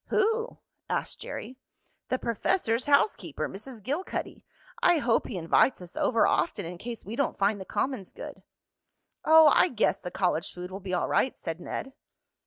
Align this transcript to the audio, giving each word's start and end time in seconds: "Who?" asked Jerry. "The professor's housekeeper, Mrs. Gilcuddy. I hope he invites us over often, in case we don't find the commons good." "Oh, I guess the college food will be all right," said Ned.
"Who?" 0.07 0.57
asked 0.89 1.19
Jerry. 1.21 1.57
"The 2.09 2.17
professor's 2.17 2.85
housekeeper, 2.87 3.47
Mrs. 3.47 3.83
Gilcuddy. 3.83 4.43
I 4.81 4.97
hope 4.97 5.27
he 5.27 5.37
invites 5.37 5.79
us 5.79 5.95
over 5.95 6.25
often, 6.25 6.65
in 6.65 6.79
case 6.79 7.05
we 7.05 7.15
don't 7.15 7.37
find 7.37 7.61
the 7.61 7.65
commons 7.65 8.11
good." 8.11 8.41
"Oh, 9.25 9.51
I 9.53 9.67
guess 9.69 9.99
the 10.01 10.09
college 10.09 10.51
food 10.51 10.71
will 10.71 10.79
be 10.79 10.95
all 10.95 11.07
right," 11.07 11.37
said 11.37 11.59
Ned. 11.59 11.93